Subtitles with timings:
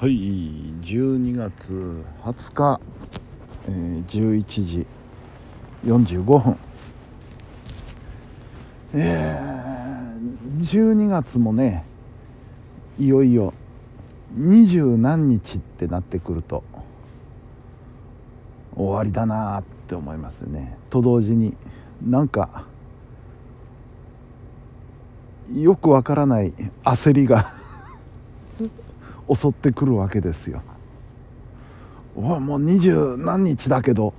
[0.00, 2.80] はい12月20日、
[3.66, 4.86] えー、11時
[5.84, 6.56] 45分。
[8.94, 11.84] えー、12月もね
[12.96, 13.52] いよいよ
[14.36, 16.62] 二十何日ってなってくると
[18.76, 20.78] 終わりだなって思いますね。
[20.90, 21.56] と同時に
[22.00, 22.66] なんか
[25.52, 26.52] よくわからない
[26.84, 27.52] 焦りが
[29.32, 30.62] 襲ってくるわけですよ。
[32.16, 34.12] おもう二十何日だけど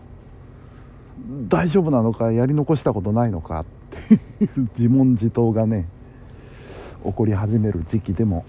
[1.49, 3.65] 大丈夫なのかやり残したことないのかっ
[4.07, 4.13] て
[4.45, 5.87] いう 自問自答がね
[7.03, 8.45] 起こり始める時期でも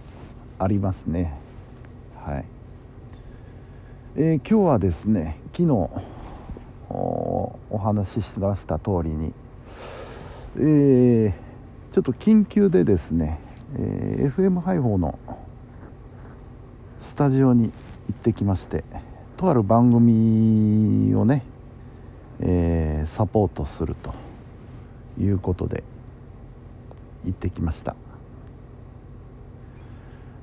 [0.59, 1.35] ありますね。
[2.25, 2.45] はい、
[4.17, 5.69] えー、今日はですね昨日
[6.91, 9.33] お話ししました通りに、
[10.57, 11.33] えー、
[11.95, 13.39] ちょっと緊急でですね、
[13.77, 15.19] えー、FM 配報の
[17.01, 17.73] スタジオに行
[18.13, 18.85] ってきまして
[19.37, 21.43] とある番組をね、
[22.41, 24.15] えー、サポートすると
[25.19, 25.83] いうことで
[27.25, 27.97] 行ってきました。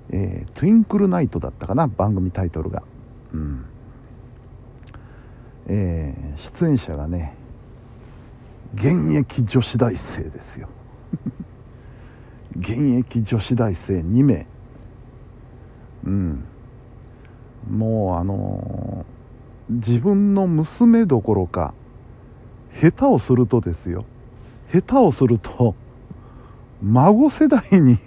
[0.10, 2.84] えー、トゥインクルナイトだったかな番組タイトルが。
[3.34, 3.66] うん。
[5.68, 7.36] えー、出演者がね
[8.74, 10.70] 現役女子大生ですよ。
[12.58, 14.48] 現役女子大生2名。
[16.08, 16.44] うん。
[17.70, 21.74] もうあのー、自分の娘どころか
[22.80, 24.06] 下手をするとですよ。
[24.72, 25.76] 下手をすると
[26.82, 28.00] 孫世代に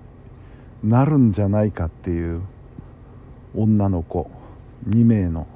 [0.84, 2.42] なるんじゃないかっていう
[3.56, 4.30] 女の子
[4.88, 5.46] 2名の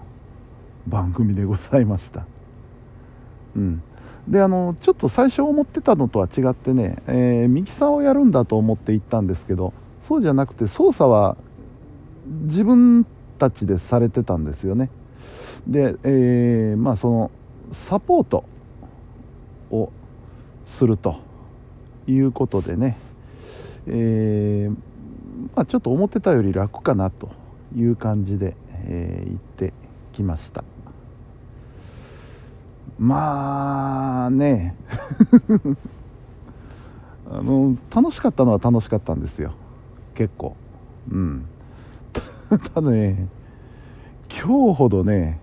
[0.86, 2.24] 番組でございました。
[3.56, 3.83] うん。
[4.27, 9.72] であのちょっと最初思ってたのとは違ってね、えー、ミキサーをやるんだと思って行ったんですけど
[10.06, 11.39] そうじゃなくて操作は
[12.28, 13.06] 自分
[13.38, 14.90] たちでされてたんですよね。
[15.66, 17.30] で、えー、まあその
[17.72, 18.44] サポート
[19.70, 19.90] を
[20.64, 21.17] すると
[22.06, 22.96] いうことでね、
[23.86, 24.77] えー、
[25.56, 27.30] まあ、ちょっと思ってたより楽かなと
[27.77, 28.55] いう感じで、
[28.86, 29.72] えー、行って
[30.12, 30.64] きました。
[32.98, 34.74] まあね。
[37.30, 39.52] あの楽しかったのは楽しかったんですよ。
[40.14, 40.56] 結構。
[41.11, 41.44] うん。
[42.75, 43.29] ただね
[44.31, 45.39] 今日ほどね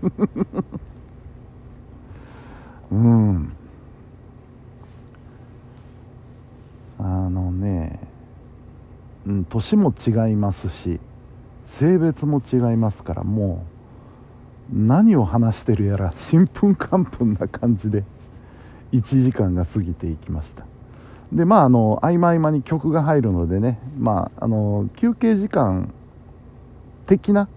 [2.92, 3.54] うん。
[7.00, 8.00] あのね
[9.26, 11.02] うん年も違いますし
[11.66, 13.73] 性別も違いますからもう
[14.72, 18.04] 何を話してるやらちんぷんかんぷんな感じで
[18.92, 20.66] 1時間が過ぎていきました。
[21.32, 25.92] でまああの合間合間に曲が入るのでねまああの休憩時間
[27.08, 27.50] 的な、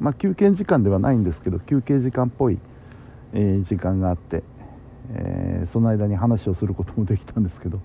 [0.00, 2.58] まあ、休憩時間ではないんですけど休憩時間っぽい、
[3.32, 4.42] えー、時間があって、
[5.12, 7.80] えー、その間に話をすることもできたんですけど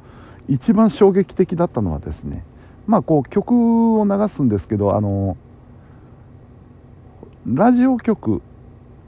[0.50, 2.44] 一番衝撃的だったのはですね
[2.88, 5.38] まあこう曲を流すんですけどあの
[7.48, 8.42] ラジオ局、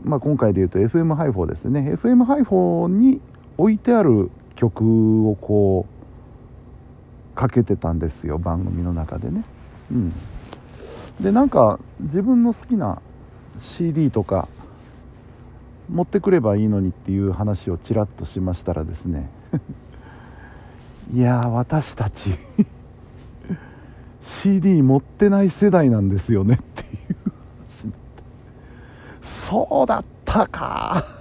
[0.03, 1.93] まあ、今回でいうと FM ハイホーですね。
[2.01, 3.21] FM ハイホーに
[3.57, 9.43] 置いてある曲をこうかけてたんですよ番組の中でね。
[9.91, 10.13] うん。
[11.21, 13.01] でなんか自分の好きな
[13.59, 14.47] CD とか
[15.89, 19.29] 持ってくればいいのにっていう話をちらっとしましたらですね。
[21.13, 22.31] いや私たち
[24.23, 27.22] CD 持ってない世代なんですよねっていう。
[29.53, 31.05] そうだったか。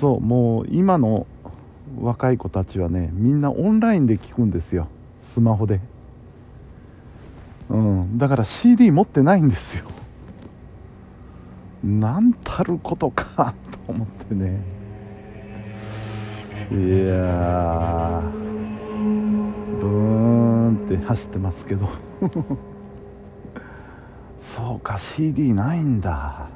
[0.00, 1.26] そうもう今の
[2.00, 4.86] 若い子たちはねみんなオンラインで聞くんですよ。
[5.20, 5.80] スマホで。
[7.68, 9.84] うん、だから CD 持ってないんですよ。
[11.84, 13.52] なんたることか
[13.86, 14.62] と思ってね。
[16.70, 18.22] いや
[19.78, 21.86] ブーンって走ってますけど。
[24.82, 26.48] か CD ないんだ。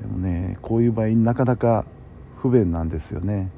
[0.00, 1.84] でもねこういう場合なかなか
[2.38, 3.50] 不便なんですよね。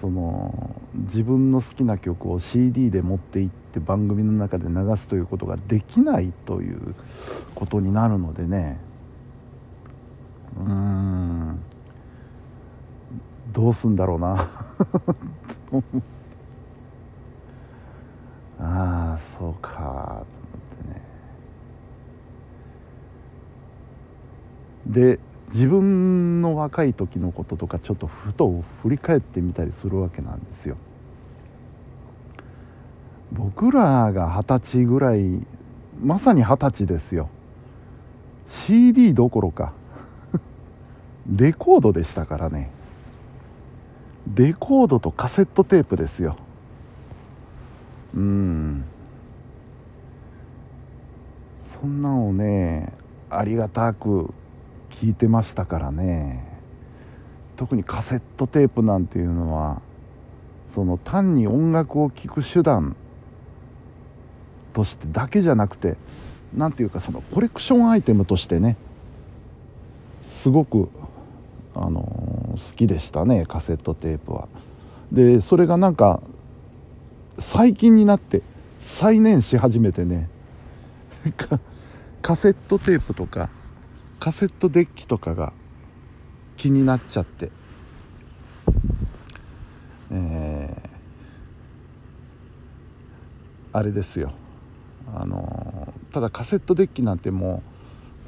[0.00, 6.94] その自分の好きな曲を CD で持って行って番組の中で流すということができないという
[7.54, 8.78] ことになるのでね。
[10.58, 11.58] うーん。
[13.52, 14.36] どうすんだろうな。
[18.58, 20.24] ああそうかと思っ
[20.84, 21.02] てね
[24.86, 25.18] で
[25.52, 30.76] 自分の若い時のこととかちょっとふと振り返ってみたりするわけなんですよ。
[33.32, 35.46] 僕らが二十歳ぐらい
[36.00, 37.28] まさに二十歳ですよ。
[38.48, 39.72] CD どころか。
[41.30, 42.70] レコードでしたからね。
[44.34, 46.36] レコードとカセットテープですよ。
[48.14, 48.84] うん。
[51.80, 52.92] そんなのね
[53.28, 54.32] ありがたく
[55.00, 56.44] 聞いてましたからね
[57.56, 59.80] 特にカセットテープなんていうのは
[60.74, 62.96] その単に音楽を聴く手段
[64.72, 65.96] としてだけじゃなくて
[66.54, 68.76] 何ていうかそのコレクションアイテムとしてね
[70.22, 70.88] すごく、
[71.74, 74.48] あの、好きでしたねカセットテープは。
[75.12, 76.20] でそれがなんか
[77.38, 78.42] 最近になって
[78.78, 80.28] 再燃し始めてね
[82.22, 83.50] カセットテープとか
[84.18, 85.52] カセットデッキとかが
[86.56, 87.50] 気になっちゃって。
[90.10, 90.88] えー、
[93.72, 94.32] あれですよ。
[95.14, 97.62] あのただカセットデッキなんても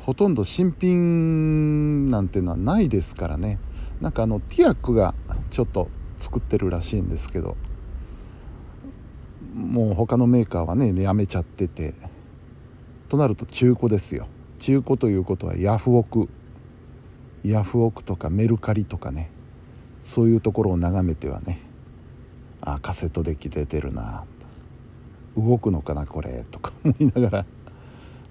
[0.01, 3.59] うほとんど新品なんてのはないですからね。
[4.01, 5.15] なんかあのティアックが
[5.51, 5.89] ちょっと
[6.21, 7.57] 作ってるらしいんですけど
[9.55, 11.95] もう他のメーカーはねやめちゃってて。
[13.09, 14.29] となると中古ですよ。
[14.59, 16.29] 中古ということはヤフオク。
[17.45, 19.31] ヤフオクとかメルカリとかね。
[20.03, 21.61] そういうところを眺めてはね。
[22.61, 24.25] あカセットデッキ出てるな。
[25.37, 27.47] 動くのかなこれとか思いながら。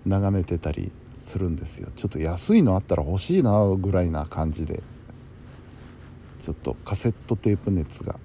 [0.05, 1.89] 眺めてたりするんですよ。
[1.95, 4.83] ちょっと安いのあったら欲しいなぐらいな感じで。
[6.43, 8.19] ちょっとカセットテープ熱が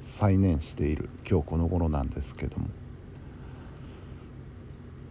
[0.00, 1.08] 再燃している。
[1.28, 2.68] 今日この頃なんですけども。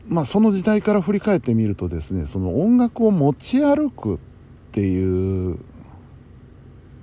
[0.08, 4.18] まあその時代から振り返ってみるとですねその音楽を持ち歩くっ
[4.72, 5.60] ていう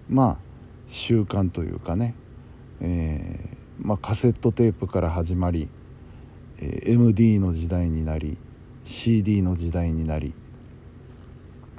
[0.08, 0.38] まあ
[0.88, 2.14] 習慣というかね、
[2.80, 5.70] えー、まあ、カセットテープから始まり、
[6.58, 8.38] えー、MD の時代になり
[8.84, 10.34] CD の時代になり、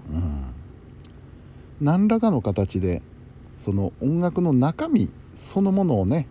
[0.10, 0.54] うん、
[1.80, 3.04] 何らかの形で
[3.56, 6.28] その音楽の中身そのものをね、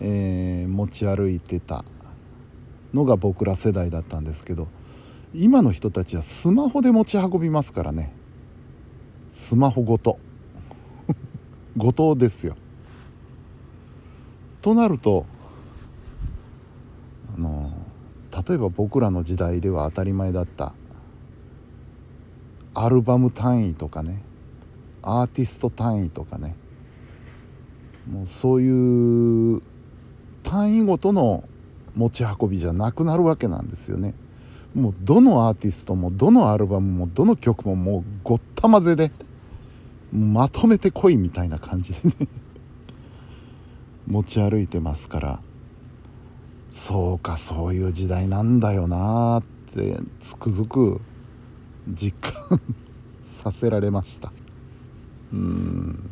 [0.00, 1.84] えー、持ち歩いてた。
[2.94, 4.68] のが僕ら世代だったんですけど
[5.34, 8.12] 今の人たちはスマホで持ち運びますからね。
[9.30, 10.18] スマホごと。
[11.76, 12.56] ごとですよ。
[14.60, 15.24] となると
[17.36, 17.70] あの
[18.46, 20.74] 例えば僕らの時代では当たり前だった
[22.74, 24.22] アルバム単位とかね
[25.02, 26.56] アーティスト単位とかね
[28.10, 29.62] もうそういう
[30.42, 31.44] 単位ごとの
[31.94, 34.14] 持ち運びじゃなくなるわけなんですよね。
[34.74, 39.10] もうどのアーティストもどのアルバムもどの曲ももうごった混ぜで
[40.12, 42.14] まとめてこいみたいな感じでね。
[44.06, 45.40] 持ち歩いてますから
[46.70, 49.42] そうかそういう時代なんだよなっ
[49.74, 51.00] てつくづく
[51.88, 52.12] 実
[52.48, 52.60] 感
[53.22, 54.32] させられました。
[55.32, 56.10] うん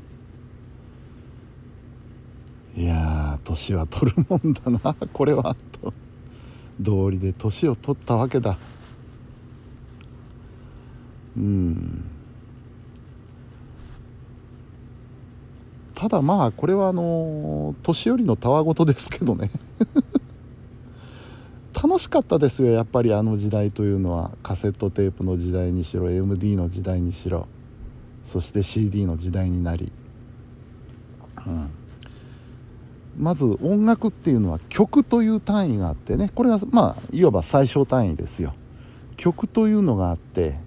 [2.76, 4.94] いや年は取るもんだな。
[5.12, 5.92] これはと。
[6.80, 8.58] 道理で年を取ったわけだ。
[11.36, 12.04] うん。
[15.94, 19.50] ただまあこれはあの年寄りのたわごとですけどね。
[21.74, 23.14] 楽しかったですよやっぱり。
[23.14, 24.32] あの時代というのは。
[24.42, 27.46] カセットテープの時代にしろ MD の時代にしろ。
[28.24, 29.90] そして CD の時代になり。
[31.46, 31.70] うん。
[33.18, 36.30] まず音楽っていうのは曲という単位があってね。
[36.34, 38.54] これはまあいわば最小単位ですよ。
[39.16, 40.60] 曲というのがあって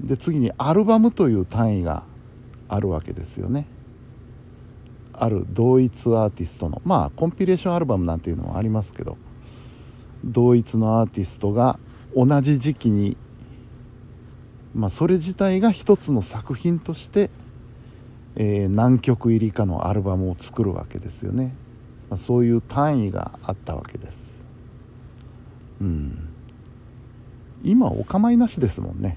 [0.00, 2.02] で次にアルバムという単位が
[2.68, 3.66] あるわけですよね。
[5.12, 9.16] ある同一アーティストのまあコンピレーションアルバムなんていうのもありますけど
[10.24, 11.78] 同一のアーティストが
[12.14, 13.16] 同じ時期に
[14.74, 17.30] まあそれ自体が一つの作品として、
[18.34, 21.54] えー、何曲入りかのアルバムを作るわけですよね。
[22.08, 24.40] まあ、そういう単位があったわけです。
[25.80, 26.28] うん。
[27.62, 29.16] 今お構いなしですもんね。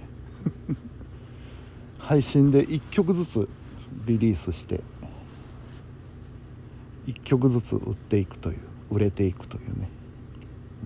[2.00, 3.50] 配信で1曲ずつ
[4.06, 4.82] リリースして
[7.06, 8.58] 1曲ずつ売っていくという
[8.92, 9.90] 売れていくというね、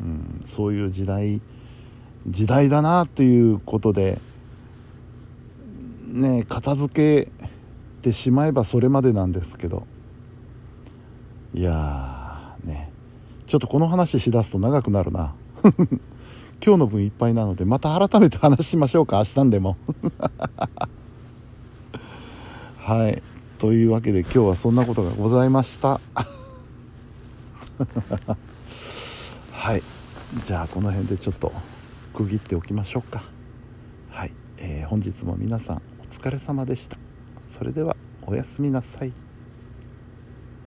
[0.01, 1.41] うん、そういう時代
[2.27, 4.19] 時代だなっていうことで
[6.07, 7.31] ね片付け
[8.01, 9.88] てしまえばそれまでなんですけど
[11.53, 12.91] いやーね。
[13.45, 15.36] ちょっとこの話しだすと長くなるな。
[16.65, 19.77] 今日の分いっぱいなのでまた改めて話しましょうか明日でも。
[22.79, 23.22] はい。
[23.60, 26.01] というわけで今日はそんなことがございました。
[29.51, 29.83] はい。
[30.43, 31.53] じゃあこの辺でちょっと
[32.13, 33.22] 区切っておきましょうか。
[34.10, 36.98] はい、えー、本日も皆さんお疲れ様でした。
[37.45, 37.95] それでは
[38.25, 39.13] おやすみなさい。